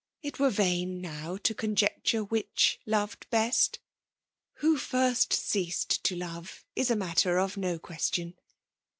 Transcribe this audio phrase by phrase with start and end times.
[0.23, 3.77] It were vain now to conjecture which loved best:
[4.53, 8.33] who first ceased to love is a matter of no question.